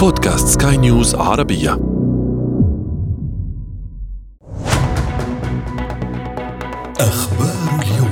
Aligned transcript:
بودكاست 0.00 0.62
سكاي 0.62 0.76
نيوز 0.76 1.14
عربية. 1.14 1.70
أخبار 7.00 7.80
اليوم. 7.82 8.10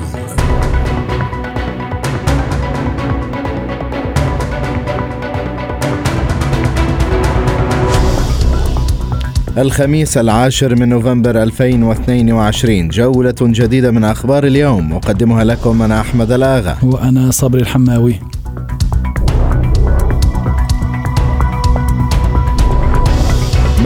الخميس 9.58 10.18
العاشر 10.18 10.74
من 10.76 10.88
نوفمبر 10.88 11.42
2022 11.42 12.88
جولة 12.88 13.34
جديدة 13.40 13.90
من 13.90 14.04
أخبار 14.04 14.46
اليوم 14.46 14.92
أقدمها 14.92 15.44
لكم 15.44 15.82
أنا 15.82 16.00
أحمد 16.00 16.32
الآغا. 16.32 16.76
وأنا 16.82 17.30
صبري 17.30 17.60
الحماوي. 17.60 18.20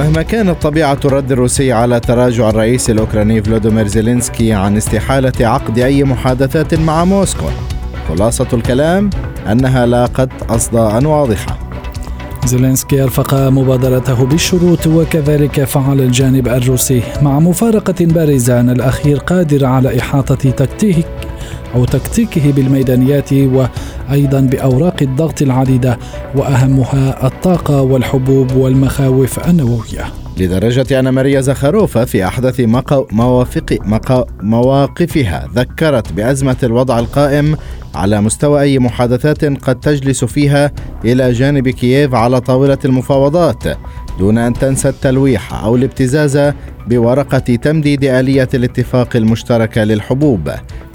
مهما 0.03 0.23
كانت 0.23 0.63
طبيعة 0.63 0.99
الرد 1.05 1.33
الروسي 1.33 1.73
على 1.73 2.01
تراجع 2.01 2.51
الرئيس 2.51 2.91
الأوكراني 2.91 3.43
فلوديمير 3.43 3.87
زيلينسكي 3.87 4.53
عن 4.53 4.77
استحالة 4.77 5.33
عقد 5.41 5.79
أي 5.79 6.05
محادثات 6.05 6.75
مع 6.75 7.05
موسكو 7.05 7.47
خلاصة 8.09 8.47
الكلام 8.53 9.11
أنها 9.51 9.87
لاقت 9.87 10.29
أصداء 10.51 11.05
واضحة. 11.05 11.59
زيلينسكي 12.45 13.03
أرفق 13.03 13.35
مبادرته 13.35 14.25
بالشروط 14.27 14.87
وكذلك 14.87 15.65
فعل 15.65 16.01
الجانب 16.01 16.49
الروسي 16.49 17.03
مع 17.23 17.39
مفارقة 17.39 17.95
بارزة 18.01 18.61
أن 18.61 18.71
الأخير 18.71 19.19
قادر 19.19 19.67
على 19.67 19.99
إحاطة 19.99 20.51
تكتيك 20.51 21.07
أو 21.75 21.85
تكتيكه 21.85 22.53
بالميدانيات 22.53 23.33
وأيضا 23.33 24.41
بأوراق 24.41 24.97
الضغط 25.03 25.43
العديدة 25.43 25.99
وأهمها 26.35 27.27
الطاقة 27.27 27.83
والحبوب 27.83 28.53
والمخاوف 28.57 29.49
النووية. 29.49 30.05
لدرجة 30.39 31.01
أن 31.01 31.09
ماريا 31.09 31.41
زخاروفا 31.41 32.05
في 32.05 32.27
أحدث 32.27 32.61
مقا... 32.61 34.27
مواقفها 34.43 35.49
ذكرت 35.55 36.13
بأزمة 36.13 36.57
الوضع 36.63 36.99
القائم 36.99 37.57
على 37.95 38.21
مستوى 38.21 38.61
أي 38.61 38.79
محادثات 38.79 39.45
قد 39.45 39.81
تجلس 39.81 40.25
فيها 40.25 40.73
إلى 41.05 41.33
جانب 41.33 41.69
كييف 41.69 42.15
على 42.15 42.41
طاولة 42.41 42.79
المفاوضات. 42.85 43.65
دون 44.19 44.39
أن 44.39 44.53
تنسى 44.53 44.89
التلويح 44.89 45.55
أو 45.55 45.77
الابتزاز 45.77 46.53
بورقة 46.87 47.39
تمديد 47.39 48.05
آلية 48.05 48.49
الاتفاق 48.55 49.17
المشتركة 49.17 49.85
للحبوب. 49.85 50.51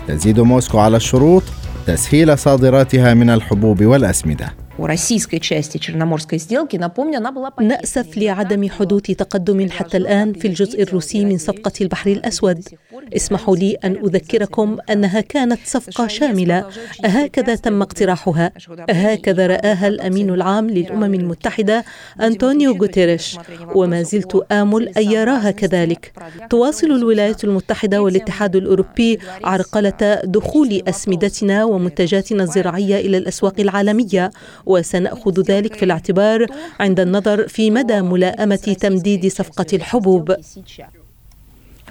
تزيد 0.08 0.40
موسكو 0.40 0.80
على 0.80 0.98
الشروط 0.98 1.44
تسهيل 1.88 2.38
صادراتها 2.38 3.14
من 3.14 3.30
الحبوب 3.30 3.86
والأسمدة. 3.86 4.67
российской 4.79 5.39
части 5.39 5.79
Черноморской 5.79 6.39
сделки, 6.39 6.77
напомню, 6.77 7.19
она 7.19 7.33
была 7.33 7.53
نأسف 7.61 8.17
لعدم 8.17 8.69
حدوث 8.69 9.03
تقدم 9.03 9.71
حتى 9.71 9.97
الآن 9.97 10.33
في 10.33 10.49
الجزء 10.49 10.83
الروسي 10.83 11.25
من 11.25 11.39
صفقة 11.39 11.73
البحر 11.81 12.11
الأسود 12.11 12.69
اسمحوا 13.17 13.57
لي 13.57 13.75
أن 13.85 13.97
أذكركم 13.97 14.79
أنها 14.91 15.21
كانت 15.21 15.59
صفقة 15.65 16.07
شاملة 16.07 16.69
هكذا 17.05 17.55
تم 17.55 17.83
اقتراحها 17.83 18.53
هكذا 18.91 19.47
رآها 19.47 19.89
الأمين 19.89 20.31
العام 20.31 20.71
للأمم 20.71 21.15
المتحدة 21.15 21.85
أنطونيو 22.21 22.73
غوتيريش 22.73 23.39
وما 23.75 24.03
زلت 24.03 24.47
آمل 24.53 24.89
أن 24.89 25.11
يراها 25.13 25.51
كذلك 25.51 26.13
تواصل 26.51 26.87
الولايات 26.87 27.45
المتحدة 27.45 28.03
والاتحاد 28.03 28.57
الأوروبي 28.57 29.19
عرقلة 29.45 30.21
دخول 30.25 30.83
أسمدتنا 30.89 31.65
ومنتجاتنا 31.65 32.43
الزراعية 32.43 32.97
إلى 32.97 33.17
الأسواق 33.19 33.61
العالمية 33.61 34.31
وسنأخذ 34.68 35.42
ذلك 35.42 35.76
في 35.76 35.86
الاعتبار 35.86 36.46
عند 36.80 37.00
النظر 37.00 37.48
في 37.48 37.72
مدى 37.72 38.02
ملائمة 38.02 38.76
تمديد 38.80 39.28
صفقة 39.28 39.66
الحبوب. 39.74 40.36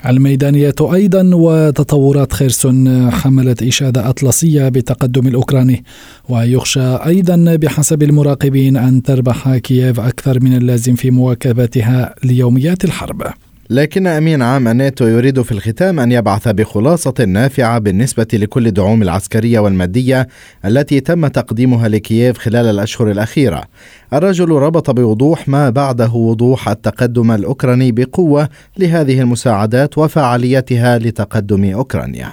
الميدانية 0.06 0.74
أيضا 0.80 1.30
وتطورات 1.34 2.32
خيرسون 2.32 3.10
حملت 3.10 3.62
إشادة 3.62 4.08
أطلسية 4.08 4.68
بتقدم 4.68 5.26
الأوكراني 5.26 5.84
ويخشى 6.28 6.96
أيضا 6.96 7.56
بحسب 7.56 8.02
المراقبين 8.02 8.76
أن 8.76 9.02
تربح 9.02 9.56
كييف 9.56 10.00
أكثر 10.00 10.40
من 10.40 10.56
اللازم 10.56 10.94
في 10.94 11.10
مواكبتها 11.10 12.14
ليوميات 12.24 12.84
الحرب. 12.84 13.22
لكن 13.70 14.06
أمين 14.06 14.42
عام 14.42 14.68
الناتو 14.68 15.06
يريد 15.06 15.42
في 15.42 15.52
الختام 15.52 16.00
أن 16.00 16.12
يبعث 16.12 16.48
بخلاصة 16.48 17.14
نافعة 17.28 17.78
بالنسبة 17.78 18.26
لكل 18.32 18.66
الدعوم 18.66 19.02
العسكرية 19.02 19.58
والمادية 19.58 20.28
التي 20.64 21.00
تم 21.00 21.26
تقديمها 21.26 21.88
لكييف 21.88 22.38
خلال 22.38 22.66
الأشهر 22.66 23.10
الأخيرة. 23.10 23.64
الرجل 24.12 24.48
ربط 24.50 24.90
بوضوح 24.90 25.48
ما 25.48 25.70
بعده 25.70 26.10
وضوح 26.10 26.68
التقدم 26.68 27.30
الأوكراني 27.30 27.92
بقوة 27.92 28.48
لهذه 28.78 29.20
المساعدات 29.20 29.98
وفعاليتها 29.98 30.98
لتقدم 30.98 31.64
أوكرانيا. 31.74 32.32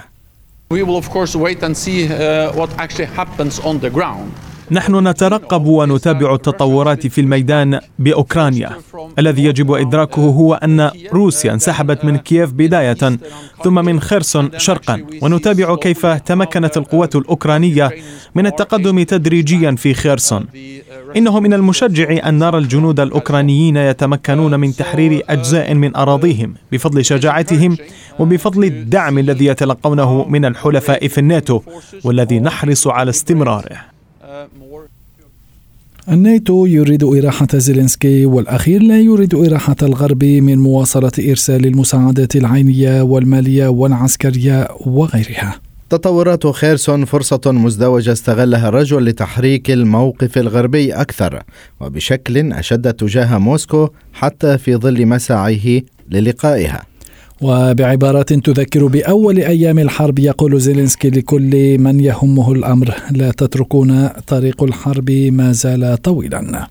We 0.74 0.82
will 0.82 0.96
of 0.96 1.10
course 1.10 1.36
wait 1.36 1.62
and 1.62 1.76
see 1.76 2.08
uh, 2.08 2.52
what 2.52 2.70
actually 2.78 3.10
happens 3.20 3.58
on 3.58 3.78
the 3.80 3.90
ground. 3.90 4.53
نحن 4.70 5.08
نترقب 5.08 5.66
ونتابع 5.66 6.34
التطورات 6.34 7.06
في 7.06 7.20
الميدان 7.20 7.80
بأوكرانيا. 7.98 8.70
الذي 9.18 9.44
يجب 9.44 9.72
إدراكه 9.72 10.22
هو 10.22 10.54
أن 10.54 10.90
روسيا 11.12 11.52
انسحبت 11.52 12.04
من 12.04 12.16
كييف 12.16 12.52
بداية 12.52 13.18
ثم 13.64 13.74
من 13.84 14.00
خيرسون 14.00 14.50
شرقا. 14.56 15.06
ونتابع 15.22 15.76
كيف 15.76 16.06
تمكنت 16.06 16.76
القوات 16.76 17.16
الأوكرانية 17.16 17.90
من 18.34 18.46
التقدم 18.46 19.02
تدريجيا 19.02 19.74
في 19.78 19.94
خيرسون. 19.94 20.46
إنه 21.16 21.40
من 21.40 21.52
المشجع 21.52 22.28
أن 22.28 22.38
نرى 22.38 22.58
الجنود 22.58 23.00
الأوكرانيين 23.00 23.76
يتمكنون 23.76 24.60
من 24.60 24.76
تحرير 24.76 25.22
أجزاء 25.28 25.74
من 25.74 25.96
أراضيهم 25.96 26.54
بفضل 26.72 27.04
شجاعتهم 27.04 27.76
وبفضل 28.18 28.64
الدعم 28.64 29.18
الذي 29.18 29.46
يتلقونه 29.46 30.24
من 30.28 30.44
الحلفاء 30.44 31.08
في 31.08 31.18
الناتو 31.18 31.60
والذي 32.04 32.40
نحرص 32.40 32.86
على 32.86 33.10
استمراره. 33.10 33.93
الناتو 36.08 36.66
يريد 36.66 37.04
إراحة 37.04 37.46
زيلينسكي 37.54 38.26
والأخير 38.26 38.82
لا 38.82 39.00
يريد 39.00 39.34
إراحة 39.34 39.76
الغرب 39.82 40.24
من 40.24 40.58
مواصلة 40.58 41.10
إرسال 41.18 41.66
المساعدات 41.66 42.36
العينية 42.36 43.02
والمالية 43.02 43.68
والعسكرية 43.68 44.68
وغيرها. 44.86 45.60
تطورات 45.90 46.46
خيرسون 46.46 47.04
فرصة 47.04 47.40
مزدوجة 47.46 48.12
استغلها 48.12 48.68
الرجل 48.68 49.04
لتحريك 49.04 49.70
الموقف 49.70 50.38
الغربي 50.38 50.92
أكثر 50.92 51.42
وبشكل 51.80 52.52
أشد 52.52 52.92
تجاه 52.92 53.38
موسكو 53.38 53.88
حتى 54.12 54.58
في 54.58 54.76
ظل 54.76 55.06
مساعيه 55.06 55.82
للقائها. 56.10 56.82
وبعبارات 57.44 58.32
تذكر 58.32 58.86
بأول 58.86 59.38
أيام 59.38 59.78
الحرب 59.78 60.18
يقول 60.18 60.60
زيلينسكي 60.60 61.10
لكل 61.10 61.78
من 61.78 62.00
يهمه 62.00 62.52
الأمر 62.52 62.94
لا 63.10 63.30
تتركون 63.30 64.08
طريق 64.08 64.62
الحرب 64.62 65.10
ما 65.10 65.52
زال 65.52 66.02
طويلا. 66.02 66.68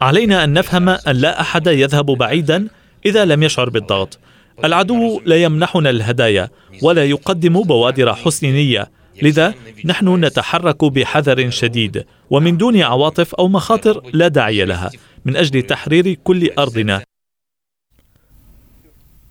علينا 0.00 0.44
أن 0.44 0.52
نفهم 0.52 0.88
أن 0.88 1.16
لا 1.16 1.40
أحد 1.40 1.66
يذهب 1.66 2.06
بعيدا 2.06 2.68
إذا 3.06 3.24
لم 3.24 3.42
يشعر 3.42 3.70
بالضغط. 3.70 4.18
العدو 4.64 5.20
لا 5.24 5.36
يمنحنا 5.36 5.90
الهدايا 5.90 6.48
ولا 6.82 7.04
يقدم 7.04 7.62
بوادر 7.62 8.14
حسن 8.14 8.46
نية 8.46 8.90
لذا 9.22 9.54
نحن 9.84 10.24
نتحرك 10.24 10.84
بحذر 10.84 11.50
شديد 11.50 12.04
ومن 12.30 12.56
دون 12.56 12.80
عواطف 12.80 13.34
أو 13.34 13.48
مخاطر 13.48 14.02
لا 14.12 14.28
داعي 14.28 14.64
لها 14.64 14.90
من 15.24 15.36
أجل 15.36 15.62
تحرير 15.62 16.16
كل 16.24 16.50
أرضنا. 16.58 17.02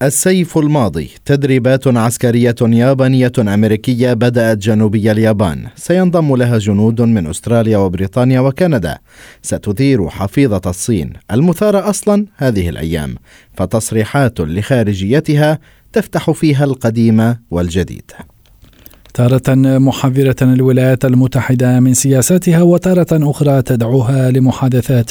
السيف 0.02 0.58
الماضي 0.58 1.10
تدريبات 1.26 1.88
عسكرية 1.88 2.56
يابانية 2.62 3.32
أمريكية 3.40 4.14
بدأت 4.14 4.58
جنوبي 4.58 5.12
اليابان. 5.12 5.68
سينضم 5.76 6.36
لها 6.36 6.58
جنود 6.58 7.02
من 7.02 7.28
أستراليا 7.28 7.78
وبريطانيا 7.78 8.40
وكندا. 8.40 8.98
ستثير 9.42 10.10
حفيظة 10.10 10.62
الصين 10.66 11.14
المثارة 11.32 11.90
أصلا 11.90 12.26
هذه 12.36 12.70
الأيام. 12.70 13.16
فتصريحات 13.54 14.42
لخارجيتها 14.42 15.60
تفتح 15.94 16.32
فيها 16.32 16.64
القديم 16.64 17.36
والجديد. 17.52 18.12
تارة 19.18 19.56
محذرة 19.78 20.36
الولايات 20.42 21.06
المتحدة 21.06 21.80
من 21.80 21.94
سياساتها 21.94 22.62
وتارة 22.62 23.08
أخرى 23.12 23.62
تدعوها 23.62 24.32
لمحادثات 24.32 25.10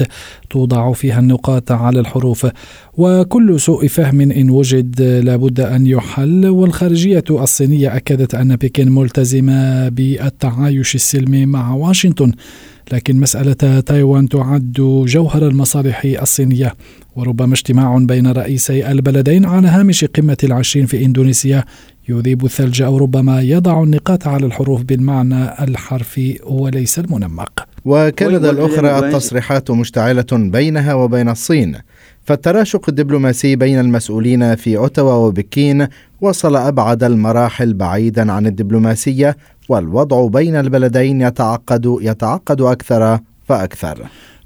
توضع 0.50 0.92
فيها 0.92 1.18
النقاط 1.18 1.72
على 1.72 2.00
الحروف. 2.00 2.46
وكل 2.94 3.60
سوء 3.60 3.86
فهم 3.86 4.20
إن 4.20 4.50
وجد 4.50 5.02
لابد 5.02 5.60
أن 5.60 5.86
يحل. 5.86 6.46
والخارجية 6.46 7.24
الصينية 7.30 7.96
أكدت 7.96 8.34
أن 8.34 8.56
بكين 8.56 8.92
ملتزمة 8.92 9.88
بالتعايش 9.88 10.94
السلمي 10.94 11.46
مع 11.46 11.74
واشنطن. 11.74 12.32
لكن 12.92 13.20
مسألة 13.20 13.80
تايوان 13.80 14.28
تعد 14.28 14.72
جوهر 15.06 15.48
المصالح 15.48 16.02
الصينية 16.04 16.74
وربما 17.16 17.54
اجتماع 17.54 17.98
بين 17.98 18.26
رئيسي 18.26 18.90
البلدين 18.90 19.44
على 19.44 19.68
هامش 19.68 20.04
قمة 20.04 20.36
العشرين 20.44 20.86
في 20.86 21.04
إندونيسيا 21.04 21.64
يذيب 22.08 22.44
الثلج 22.44 22.82
أو 22.82 22.96
ربما 22.96 23.40
يضع 23.40 23.82
النقاط 23.82 24.28
على 24.28 24.46
الحروف 24.46 24.82
بالمعنى 24.82 25.64
الحرفي 25.64 26.38
وليس 26.44 26.98
المنمق. 26.98 27.66
وكندا 27.84 28.50
الأخرى 28.50 28.98
التصريحات 28.98 29.70
مشتعلة 29.70 30.26
بينها 30.32 30.94
وبين 30.94 31.28
الصين 31.28 31.76
فالتراشق 32.26 32.84
الدبلوماسي 32.88 33.56
بين 33.56 33.80
المسؤولين 33.80 34.56
في 34.56 34.76
أوتاوا 34.76 35.12
وبكين 35.12 35.88
وصل 36.20 36.56
أبعد 36.56 37.04
المراحل 37.04 37.74
بعيدا 37.74 38.32
عن 38.32 38.46
الدبلوماسية 38.46 39.36
والوضع 39.68 40.26
بين 40.26 40.56
البلدين 40.56 41.20
يتعقد 41.20 41.98
يتعقد 42.00 42.60
أكثر 42.60 43.18
فأكثر. 43.48 43.98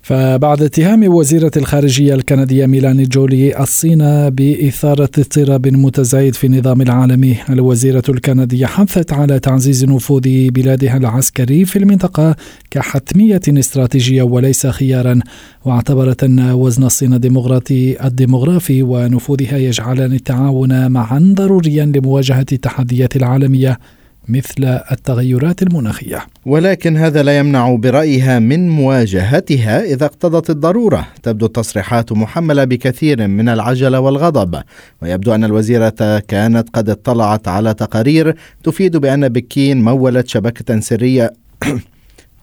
فبعد 0.03 0.63
اتهام 0.63 1.15
وزيرة 1.15 1.51
الخارجية 1.57 2.15
الكندية 2.15 2.67
ميلاني 2.67 3.03
جولي 3.03 3.63
الصين 3.63 4.31
بإثارة 4.31 5.11
اضطراب 5.19 5.69
متزايد 5.69 6.35
في 6.35 6.47
النظام 6.47 6.81
العالمي 6.81 7.37
الوزيرة 7.51 8.03
الكندية 8.09 8.67
حثت 8.67 9.13
على 9.13 9.39
تعزيز 9.39 9.85
نفوذ 9.85 10.51
بلادها 10.51 10.97
العسكري 10.97 11.65
في 11.65 11.79
المنطقة 11.79 12.37
كحتمية 12.71 13.41
استراتيجية 13.49 14.23
وليس 14.23 14.67
خيارا. 14.67 15.21
واعتبرت 15.65 16.25
أن 16.25 16.51
وزن 16.51 16.85
الصين 16.85 17.15
الديمقراطي 17.15 18.05
الديمغرافي 18.07 18.83
ونفوذها 18.83 19.59
يجعلان 19.59 20.13
التعاون 20.13 20.91
معا 20.91 21.35
ضروريا 21.37 21.85
لمواجهة 21.85 22.47
التحديات 22.53 23.17
العالمية. 23.17 23.79
مثل 24.29 24.65
التغيرات 24.93 25.63
المناخية. 25.63 26.27
ولكن 26.47 26.97
هذا 26.97 27.23
لا 27.23 27.39
يمنع 27.39 27.75
برأيها 27.75 28.39
من 28.39 28.69
مواجهتها 28.69 29.85
إذا 29.85 30.05
اقتضت 30.05 30.51
الضرورة، 30.51 31.07
تبدو 31.23 31.47
التصريحات 31.47 32.13
محملة 32.13 32.65
بكثير 32.65 33.29
من 33.29 33.49
العجلة 33.49 34.01
والغضب، 34.01 34.63
ويبدو 35.03 35.35
أن 35.35 35.45
الوزيرة 35.45 36.23
كانت 36.29 36.69
قد 36.73 36.91
اطلعت 36.91 37.49
على 37.49 37.75
تقارير 37.75 38.37
تفيد 38.65 38.97
بأن 38.97 39.29
بكين 39.29 39.83
مولت 39.83 40.29
شبكة 40.29 40.81
سرية 40.81 41.33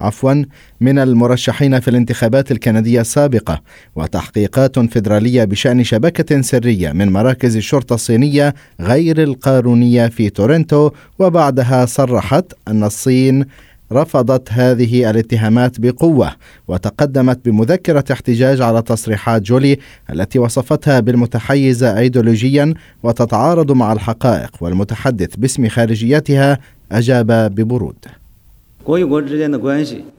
عفوا 0.02 0.44
من 0.82 1.00
المرشحين 1.00 1.80
في 1.80 1.88
الانتخابات 1.88 2.52
الكندية 2.52 3.02
السابقة 3.02 3.62
وتحقيقات 3.96 4.80
فيدرالية 4.80 5.44
بشأن 5.44 5.84
شبكة 5.84 6.42
سرية 6.42 6.92
من 6.92 7.12
مراكز 7.12 7.56
الشرطة 7.56 7.94
الصينية 7.94 8.54
غير 8.82 9.24
القانونية 9.24 10.08
في 10.08 10.30
تورنتو 10.30 10.92
وبعدها 11.20 11.86
صرحت 11.86 12.46
أن 12.68 12.84
الصين 12.84 13.46
رفضت 13.92 14.52
هذه 14.52 15.10
الاتهامات 15.10 15.80
بقوة 15.80 16.32
وتقدمت 16.68 17.46
بمذكرة 17.46 18.04
احتجاج 18.12 18.62
على 18.62 18.82
تصريحات 18.82 19.42
جولي 19.42 19.78
التي 20.10 20.40
وصفتها 20.40 21.00
بالمتحيزة 21.00 21.98
أيديولوجيا 21.98 22.74
وتتعارض 23.04 23.72
مع 23.72 23.94
الحقائق 23.94 24.52
والمتحدث 24.62 25.36
باسم 25.36 25.68
خارجيتها 25.68 26.60
أجاب 26.92 27.56
ببرود. 27.56 28.06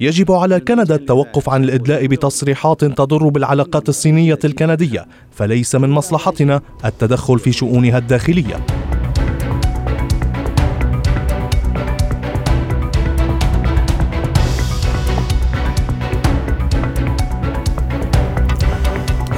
يجب 0.00 0.32
على 0.32 0.60
كندا 0.60 0.94
التوقف 0.94 1.48
عن 1.48 1.64
الإدلاء 1.64 2.06
بتصريحات 2.06 2.84
تضر 2.84 3.28
بالعلاقات 3.28 3.88
الصينية 3.88 4.38
الكندية 4.44 5.06
فليس 5.30 5.74
من 5.74 5.90
مصلحتنا 5.90 6.60
التدخل 6.84 7.38
في 7.38 7.52
شؤونها 7.52 7.98
الداخلية. 7.98 8.87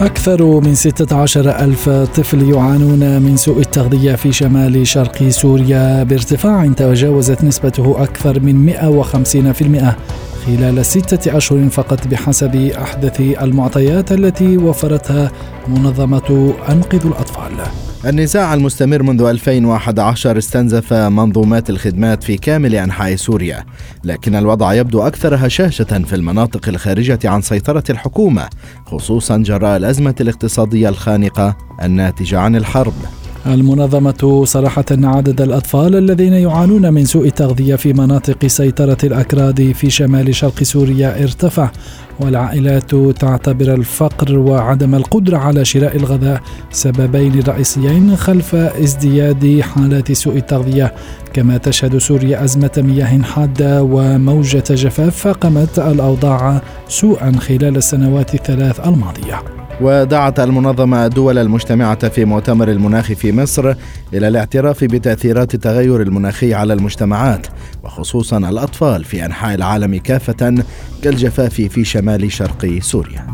أكثر 0.00 0.60
من 0.60 0.74
16 0.74 1.50
ألف 1.50 1.88
طفل 1.88 2.50
يعانون 2.50 3.22
من 3.22 3.36
سوء 3.36 3.58
التغذية 3.58 4.14
في 4.14 4.32
شمال 4.32 4.86
شرق 4.86 5.28
سوريا. 5.28 6.02
بارتفاع 6.02 6.66
تجاوزت 6.66 7.44
نسبته 7.44 8.02
أكثر 8.02 8.40
من 8.40 8.66
150% 8.66 9.96
خلال 10.46 10.86
ستة 10.86 11.36
أشهر 11.36 11.68
فقط 11.68 12.08
بحسب 12.08 12.54
أحدث 12.56 13.20
المعطيات 13.20 14.12
التي 14.12 14.56
وفرتها 14.56 15.30
منظمة 15.68 16.54
أنقذ 16.68 17.06
الأطفال. 17.06 17.52
النزاع 18.06 18.54
المستمر 18.54 19.02
منذ 19.02 19.22
2011 19.22 20.38
استنزف 20.38 20.92
منظومات 20.92 21.70
الخدمات 21.70 22.24
في 22.24 22.36
كامل 22.36 22.74
أنحاء 22.74 23.16
سوريا، 23.16 23.64
لكن 24.04 24.34
الوضع 24.34 24.74
يبدو 24.74 25.02
أكثر 25.02 25.46
هشاشة 25.46 25.84
في 25.84 26.16
المناطق 26.16 26.68
الخارجة 26.68 27.18
عن 27.24 27.42
سيطرة 27.42 27.84
الحكومة، 27.90 28.48
خصوصا 28.86 29.36
جراء 29.36 29.76
الأزمة 29.76 30.14
الاقتصادية 30.20 30.88
الخانقة 30.88 31.56
الناتجة 31.82 32.38
عن 32.38 32.56
الحرب. 32.56 32.94
المنظمة 33.46 34.44
صرحت 34.44 34.92
أن 34.92 35.04
عدد 35.04 35.40
الأطفال 35.40 35.96
الذين 35.96 36.32
يعانون 36.32 36.94
من 36.94 37.04
سوء 37.04 37.26
التغذية 37.26 37.76
في 37.76 37.92
مناطق 37.92 38.46
سيطرة 38.46 38.98
الأكراد 39.04 39.72
في 39.72 39.90
شمال 39.90 40.34
شرق 40.34 40.62
سوريا 40.62 41.22
ارتفع 41.22 41.70
والعائلات 42.22 42.94
تعتبر 42.94 43.74
الفقر 43.74 44.38
وعدم 44.38 44.94
القدرة 44.94 45.38
على 45.38 45.64
شراء 45.64 45.96
الغذاء 45.96 46.40
سببين 46.70 47.40
رئيسيين 47.40 48.16
خلف 48.16 48.54
ازدياد 48.54 49.60
حالات 49.60 50.12
سوء 50.12 50.36
التغذية. 50.36 50.94
كما 51.32 51.56
تشهد 51.56 51.98
سوريا 51.98 52.44
أزمة 52.44 52.70
مياه 52.76 53.22
حادة 53.22 53.82
وموجة 53.82 54.64
جفاف 54.70 55.28
فقمت 55.28 55.78
الأوضاع 55.78 56.62
سوءا 56.88 57.32
خلال 57.32 57.76
السنوات 57.76 58.34
الثلاث 58.34 58.80
الماضية. 58.88 59.42
ودعت 59.80 60.40
المنظمة 60.40 61.06
الدول 61.06 61.38
المجتمعة 61.38 62.08
في 62.08 62.24
مؤتمر 62.24 62.70
المناخ 62.70 63.12
في 63.12 63.32
مصر 63.32 63.74
إلى 64.14 64.28
الاعتراف 64.28 64.84
بتأثيرات 64.84 65.54
التغير 65.54 66.02
المناخي 66.02 66.54
على 66.54 66.72
المجتمعات 66.72 67.46
وخصوصا 67.84 68.38
الأطفال 68.38 69.04
في 69.04 69.24
أنحاء 69.24 69.54
العالم 69.54 69.96
كافة 69.96 70.54
كالجفاف 71.02 71.54
في 71.54 71.84
شمال 71.84 72.09
شرق 72.28 72.78
سوريا. 72.80 73.26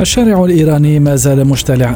الشارع 0.00 0.44
الإيراني 0.44 1.00
ما 1.00 1.16
زال 1.16 1.46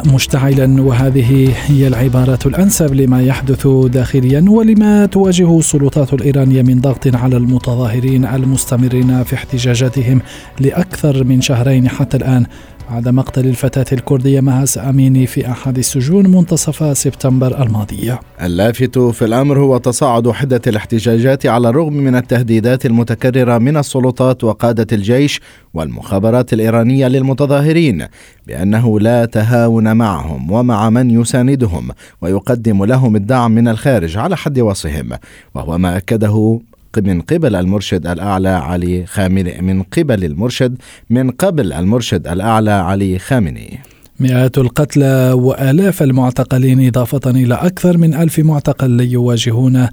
مشتعلا 0.07 0.83
وهذه 0.83 1.55
هي 1.67 1.87
العبارة 1.87 2.39
الأنسب 2.47 2.95
لما 2.95 3.23
يحدث 3.23 3.67
داخليا 3.67 4.45
ولما 4.49 5.07
تواجه 5.07 5.59
السلطات 5.59 6.13
الإيرانية 6.13 6.63
من 6.63 6.81
ضغط 6.81 7.15
على 7.15 7.37
المتظاهرين 7.37 8.25
المستمرين 8.25 9.25
في 9.25 9.35
احتجاجاتهم 9.35 10.21
لأكثر 10.61 11.25
من 11.25 11.41
شهرين 11.41 11.89
حتى 11.89 12.17
الآن 12.17 12.47
بعد 12.91 13.09
مقتل 13.09 13.47
الفتاة 13.47 13.87
الكردية 13.93 14.41
مهاس 14.41 14.79
أميني 14.79 15.27
في 15.27 15.51
أحد 15.51 15.79
السجون 15.79 16.27
منتصف 16.31 16.99
سبتمبر 16.99 17.63
الماضية 17.63 18.21
اللافت 18.43 18.99
في 18.99 19.25
الأمر 19.25 19.59
هو 19.59 19.79
تصاعد 19.79 20.31
حدة 20.31 20.61
الاحتجاجات 20.67 21.47
على 21.47 21.69
الرغم 21.69 21.93
من 21.93 22.17
التهديدات 22.17 22.87
المتكررة 22.87 23.59
من 23.59 23.77
السلطات 23.77 24.45
وقادة 24.45 24.87
الجيش 24.93 25.41
والمخابرات 25.75 26.53
الإيرانية 26.53 27.09
للمتظاهرين 27.09 28.07
بأنه 28.47 29.01
لا 29.01 29.25
تهاون 29.25 29.97
معهم 29.97 30.51
ومع 30.51 30.91
من 30.91 31.11
يساندهم 31.11 31.91
ويقدم 32.23 32.85
لهم 32.85 33.17
الدعم 33.17 33.53
من 33.53 33.69
الخارج 33.69 34.17
على 34.17 34.37
حد 34.37 34.59
وصفهم 34.59 35.11
وهو 35.55 35.79
ما 35.79 35.97
أكده 35.97 36.61
من 36.97 37.21
قبل 37.21 37.57
المرشد 37.57 38.07
الأعلى 38.07 38.49
علي 38.49 39.07
خامنئي 39.07 39.63
من 39.63 39.83
قبل 39.83 40.25
المرشد 40.25 40.77
من 41.11 41.31
قبل 41.31 41.73
المرشد 41.73 42.29
الأعلى 42.29 42.71
علي 42.71 43.19
خامنئي 43.19 43.79
مئات 44.21 44.59
القتلى 44.59 45.33
وآلاف 45.33 46.03
المعتقلين 46.03 46.87
إضافة 46.87 47.31
إلى 47.31 47.55
أكثر 47.55 47.99
من 47.99 48.15
ألف 48.15 48.39
معتقل 48.39 49.01
يواجهون 49.01 49.87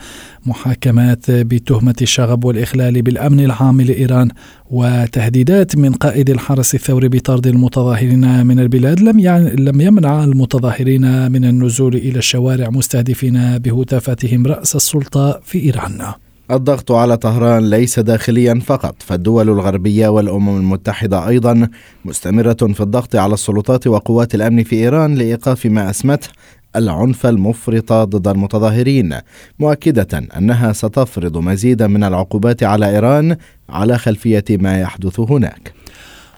محاكمات 0.46 1.32
بتهمة 1.32 1.96
الشغب 2.02 2.46
والإخلال 2.46 3.02
بالأمن 3.02 3.40
العام 3.40 3.82
لإيران 3.82 4.30
وتهديدات 4.72 5.78
من 5.78 5.94
قائد 5.94 6.30
الحرس 6.30 6.76
الثوري 6.76 7.08
بطرد 7.10 7.48
المتظاهرين 7.48 8.46
من 8.46 8.60
البلاد 8.60 9.00
لم 9.00 9.20
لم 9.60 9.82
يمنع 9.82 10.24
المتظاهرين 10.24 11.32
من 11.32 11.46
النزول 11.46 11.96
إلى 11.96 12.18
الشوارع 12.20 12.70
مستهدفين 12.70 13.58
بهتافاتهم 13.58 14.48
رأس 14.48 14.76
السلطة 14.76 15.40
في 15.44 15.60
إيران. 15.64 16.25
الضغط 16.52 16.92
على 16.92 17.18
طهران 17.18 17.70
ليس 17.70 18.00
داخليا 18.00 18.60
فقط 18.66 18.96
فالدول 19.00 19.50
الغربية 19.50 20.08
والأمم 20.08 20.58
المتحدة 20.58 21.28
أيضا 21.28 21.70
مستمرة 22.06 22.54
في 22.54 22.82
الضغط 22.82 23.16
على 23.16 23.34
السلطات 23.34 23.88
وقوات 23.88 24.36
الأمن 24.36 24.64
في 24.64 24.76
إيران 24.76 25.16
لإيقاف 25.16 25.66
ما 25.66 25.90
أسمته 25.90 26.28
العنف 26.76 27.26
المفرط 27.26 27.94
ضد 27.94 28.28
المتظاهرين 28.28 29.16
مؤكدة 29.60 30.24
أنها 30.38 30.74
ستفرض 30.74 31.38
مزيدا 31.38 31.88
من 31.88 32.04
العقوبات 32.04 32.64
على 32.64 32.90
إيران 32.90 33.38
على 33.70 33.98
خلفية 33.98 34.46
ما 34.50 34.80
يحدث 34.80 35.20
هناك. 35.20 35.74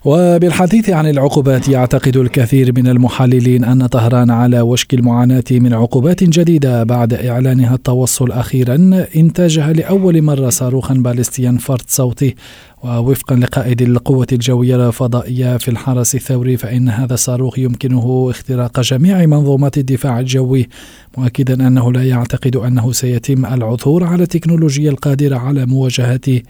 وبالحديث 0.05 0.89
عن 0.89 1.09
العقوبات 1.09 1.69
يعتقد 1.69 2.17
الكثير 2.17 2.73
من 2.75 2.87
المحللين 2.87 3.63
أن 3.63 3.85
طهران 3.87 4.29
على 4.29 4.61
وشك 4.61 4.93
المعاناة 4.93 5.43
من 5.51 5.73
عقوبات 5.73 6.23
جديدة 6.23 6.83
بعد 6.83 7.13
إعلانها 7.13 7.75
التوصل 7.75 8.31
أخيرا 8.31 9.05
إنتاجها 9.15 9.73
لأول 9.73 10.21
مرة 10.21 10.49
صاروخا 10.49 10.93
باليستيا 10.93 11.57
فرد 11.59 11.81
صوتي. 11.87 12.35
ووفقا 12.83 13.35
لقائد 13.35 13.81
القوة 13.81 14.27
الجوية 14.31 14.87
الفضائية 14.87 15.57
في 15.57 15.71
الحرس 15.71 16.15
الثوري 16.15 16.57
فإن 16.57 16.89
هذا 16.89 17.13
الصاروخ 17.13 17.59
يمكنه 17.59 18.27
اختراق 18.29 18.79
جميع 18.79 19.25
منظومات 19.25 19.77
الدفاع 19.77 20.19
الجوي 20.19 20.69
مؤكدا 21.17 21.67
أنه 21.67 21.91
لا 21.91 22.03
يعتقد 22.03 22.55
أنه 22.55 22.91
سيتم 22.91 23.45
العثور 23.45 24.03
على 24.03 24.23
التكنولوجيا 24.23 24.91
القادرة 24.91 25.37
على 25.37 25.65
مواجهة 25.65 26.41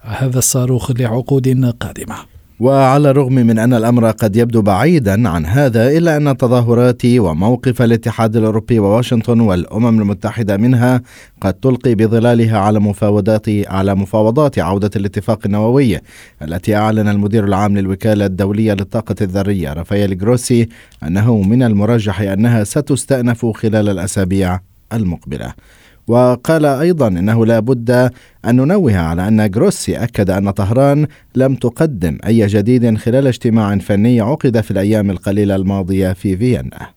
هذا 0.00 0.38
الصاروخ 0.38 0.90
لعقود 0.90 1.74
قادمة. 1.80 2.33
وعلى 2.60 3.10
الرغم 3.10 3.34
من 3.34 3.58
أن 3.58 3.74
الأمر 3.74 4.10
قد 4.10 4.36
يبدو 4.36 4.62
بعيدا 4.62 5.28
عن 5.28 5.46
هذا 5.46 5.88
إلا 5.98 6.16
أن 6.16 6.28
التظاهرات 6.28 7.02
وموقف 7.06 7.82
الاتحاد 7.82 8.36
الأوروبي 8.36 8.78
وواشنطن 8.78 9.40
والأمم 9.40 10.00
المتحدة 10.00 10.56
منها 10.56 11.02
قد 11.40 11.54
تلقي 11.54 11.94
بظلالها 11.94 12.58
على 12.58 12.80
مفاوضات 12.80 13.46
على 13.48 13.94
مفاوضات 13.94 14.58
عودة 14.58 14.90
الاتفاق 14.96 15.40
النووي 15.46 15.98
التي 16.42 16.76
أعلن 16.76 17.08
المدير 17.08 17.44
العام 17.44 17.78
للوكالة 17.78 18.26
الدولية 18.26 18.72
للطاقة 18.72 19.16
الذرية 19.20 19.72
رافائيل 19.72 20.18
جروسي 20.18 20.68
أنه 21.02 21.42
من 21.42 21.62
المرجح 21.62 22.20
أنها 22.20 22.64
ستستأنف 22.64 23.46
خلال 23.46 23.88
الأسابيع 23.88 24.60
المقبلة. 24.92 25.54
وقال 26.08 26.64
أيضا 26.66 27.08
أنه 27.08 27.46
لا 27.46 27.60
بد 27.60 27.90
أن 28.44 28.56
ننوه 28.56 28.96
على 28.96 29.28
أن 29.28 29.50
جروسي 29.50 29.96
أكد 29.96 30.30
أن 30.30 30.50
طهران 30.50 31.06
لم 31.34 31.54
تقدم 31.54 32.18
أي 32.26 32.46
جديد 32.46 32.98
خلال 32.98 33.26
اجتماع 33.26 33.78
فني 33.78 34.20
عقد 34.20 34.60
في 34.60 34.70
الأيام 34.70 35.10
القليلة 35.10 35.56
الماضية 35.56 36.12
في 36.12 36.36
فيينا. 36.36 36.93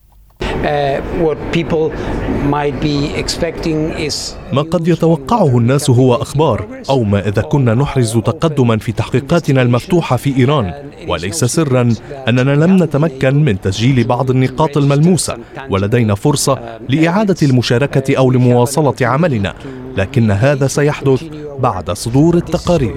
ما 4.53 4.61
قد 4.61 4.87
يتوقعه 4.87 5.57
الناس 5.57 5.89
هو 5.89 6.15
أخبار 6.15 6.67
أو 6.89 7.03
ما 7.03 7.27
إذا 7.27 7.41
كنا 7.41 7.73
نحرز 7.73 8.17
تقدما 8.17 8.77
في 8.77 8.91
تحقيقاتنا 8.91 9.61
المفتوحة 9.61 10.17
في 10.17 10.37
إيران 10.37 10.73
وليس 11.07 11.45
سرا 11.45 11.93
أننا 12.27 12.65
لم 12.65 12.83
نتمكن 12.83 13.45
من 13.45 13.61
تسجيل 13.61 14.07
بعض 14.07 14.29
النقاط 14.29 14.77
الملموسة 14.77 15.37
ولدينا 15.69 16.15
فرصة 16.15 16.79
لإعادة 16.89 17.35
المشاركة 17.43 18.17
أو 18.17 18.31
لمواصلة 18.31 18.95
عملنا 19.01 19.53
لكن 19.97 20.31
هذا 20.31 20.67
سيحدث 20.67 21.23
بعد 21.59 21.91
صدور 21.91 22.35
التقارير. 22.35 22.95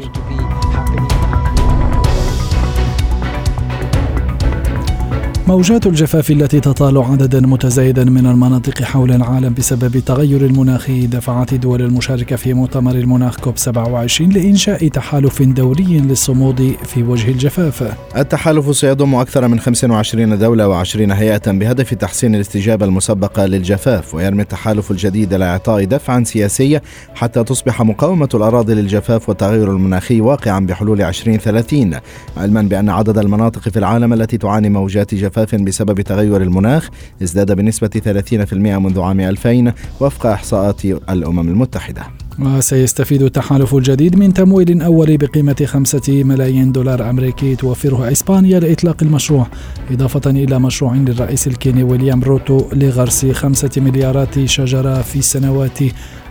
موجات 5.50 5.86
الجفاف 5.86 6.30
التي 6.30 6.60
تطال 6.60 6.98
عددا 6.98 7.40
متزايدا 7.40 8.04
من 8.04 8.26
المناطق 8.26 8.82
حول 8.82 9.12
العالم 9.12 9.54
بسبب 9.54 9.96
التغير 9.96 10.40
المناخي 10.40 11.06
دفعت 11.06 11.52
الدول 11.52 11.82
المشاركة 11.82 12.36
في 12.36 12.54
مؤتمر 12.54 12.94
المناخ 12.94 13.36
كوب 13.36 13.58
27 13.58 14.30
لإنشاء 14.30 14.88
تحالف 14.88 15.42
دولي 15.42 15.98
للصمود 15.98 16.76
في 16.84 17.02
وجه 17.02 17.30
الجفاف. 17.30 17.96
التحالف 18.16 18.76
سيضم 18.76 19.14
أكثر 19.14 19.48
من 19.48 19.60
25 19.60 20.38
دولة 20.38 20.84
و20 20.84 20.96
هيئة 20.96 21.52
بهدف 21.52 21.94
تحسين 21.94 22.34
الاستجابة 22.34 22.86
المسبقة 22.86 23.46
للجفاف 23.46 24.14
ويرمي 24.14 24.42
التحالف 24.42 24.90
الجديد 24.90 25.34
لإعطاء 25.34 25.84
دفعا 25.84 26.24
سياسي 26.24 26.80
حتى 27.14 27.44
تصبح 27.44 27.82
مقاومة 27.82 28.28
الأراضي 28.34 28.74
للجفاف 28.74 29.28
والتغير 29.28 29.70
المناخي 29.70 30.20
واقعا 30.20 30.66
بحلول 30.66 31.02
2030 31.02 31.94
علما 32.36 32.62
بأن 32.62 32.88
عدد 32.88 33.18
المناطق 33.18 33.68
في 33.68 33.78
العالم 33.78 34.12
التي 34.12 34.38
تعاني 34.38 34.68
موجات 34.68 35.14
جفاف 35.14 35.39
جفاف 35.44 35.60
بسبب 35.60 36.00
تغير 36.00 36.42
المناخ 36.42 36.88
ازداد 37.22 37.52
بنسبة 37.52 37.88
30% 37.88 38.52
منذ 38.52 39.00
عام 39.00 39.20
2000 39.20 39.72
وفق 40.00 40.26
إحصاءات 40.26 40.84
الأمم 40.84 41.48
المتحدة. 41.48 42.02
وسيستفيد 42.38 43.22
التحالف 43.22 43.74
الجديد 43.74 44.16
من 44.16 44.32
تمويل 44.32 44.82
أولي 44.82 45.16
بقيمة 45.16 45.56
خمسة 45.66 46.24
ملايين 46.24 46.72
دولار 46.72 47.10
أمريكي 47.10 47.56
توفره 47.56 48.12
إسبانيا 48.12 48.60
لإطلاق 48.60 48.96
المشروع 49.02 49.46
إضافة 49.90 50.30
إلى 50.30 50.58
مشروع 50.58 50.94
للرئيس 50.94 51.46
الكيني 51.46 51.82
ويليام 51.82 52.22
روتو 52.22 52.68
لغرس 52.72 53.26
خمسة 53.26 53.70
مليارات 53.76 54.44
شجرة 54.44 55.02
في 55.02 55.18
السنوات 55.18 55.78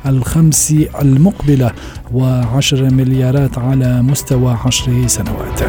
الخمس 0.06 0.76
المقبلة 1.02 1.72
وعشر 2.14 2.94
مليارات 2.94 3.58
على 3.58 4.02
مستوى 4.02 4.58
عشر 4.66 5.08
سنوات. 5.08 5.60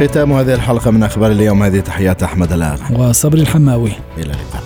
ختام 0.00 0.32
هذه 0.32 0.54
الحلقة 0.54 0.90
من 0.90 1.02
أخبار 1.02 1.30
اليوم. 1.30 1.62
هذه 1.62 1.80
تحيات 1.80 2.22
أحمد 2.22 2.52
الآغا 2.52 2.98
وصبري 2.98 3.40
الحماوي. 3.40 3.92
إلى 4.18 4.24
اللقاء. 4.24 4.65